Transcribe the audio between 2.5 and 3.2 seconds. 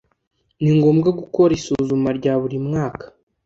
mwaka